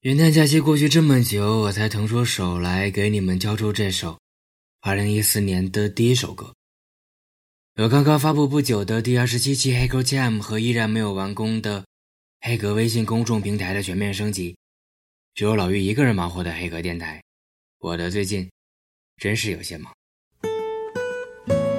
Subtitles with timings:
[0.00, 4.18] 元旦假期过去这么久，我才腾出手来给你们交出这首
[4.80, 6.54] 2014年的第一首歌。
[7.74, 11.84] 有刚刚发布不久的第二十七期黑格 Jam 和依然没有完工的
[12.40, 14.56] 黑格微信公众平台的全面升级，
[15.34, 17.22] 只有老于一个人忙活的黑格电台。
[17.80, 18.50] 我的最近
[19.18, 19.92] 真是有些忙。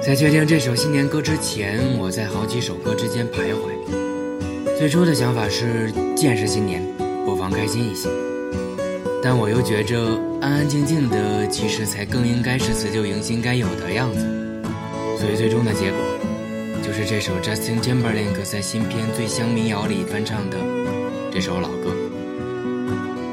[0.00, 4.78] 在确定这首新年歌之前，我在好几首歌之间徘徊。
[4.78, 7.01] 最初的想法是，既然是新年。
[7.24, 8.08] 不妨开心一些，
[9.22, 14.20] 但我又觉着安安静静的，其实才更应该是辞旧迎新该有的样子。
[15.18, 15.98] 所以最终的结果，
[16.82, 20.56] 就是这首 Justin Timberlake 在新片《最香民谣》里翻唱的
[21.32, 21.94] 这首老歌。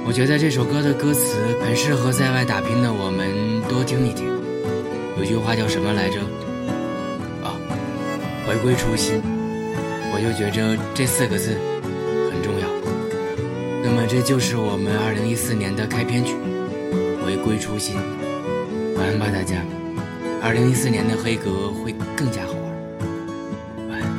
[0.06, 4.28] 我觉得这首歌的歌词很适合在外打拼的我们多听一听。
[5.18, 6.20] 有句话叫什么来着？
[7.44, 7.58] 啊，
[8.48, 9.22] 回归初心。
[10.12, 11.58] 我就觉着这四个字。
[13.82, 16.36] 那么这就是我们二零一四年的开篇曲，
[17.24, 17.96] 回归初心。
[18.96, 19.64] 晚安吧，大家。
[20.42, 23.90] 二零一四年的黑格会更加好玩。
[23.90, 24.10] 晚安。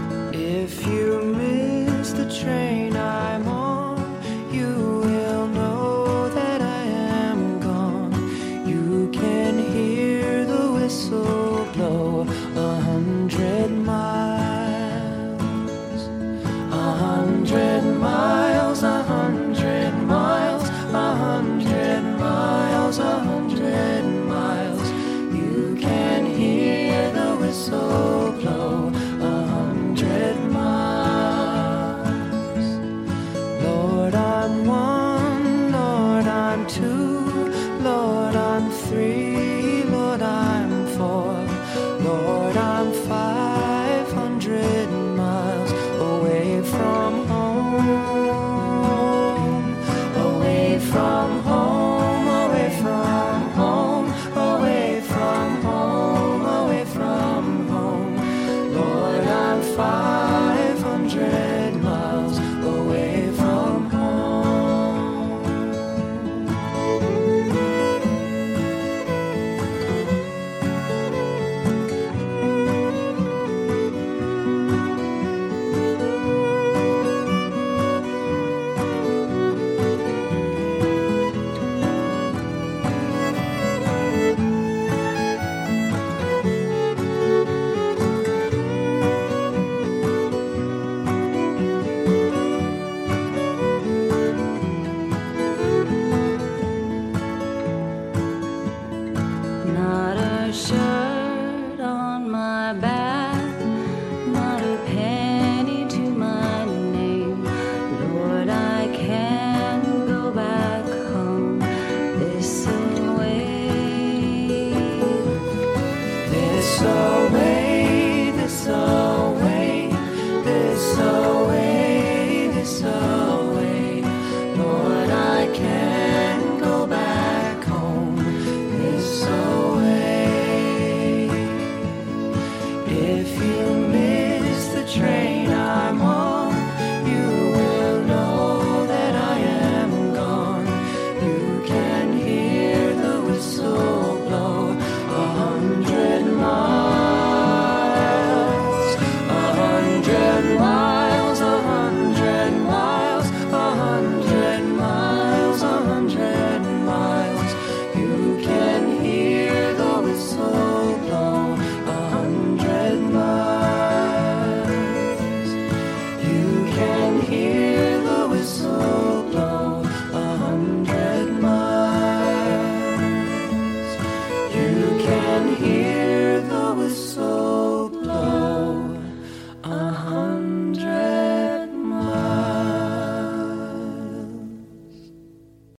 [9.12, 11.40] can hear the whistle.